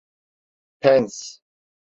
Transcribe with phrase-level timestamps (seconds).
[0.79, 1.41] Pens…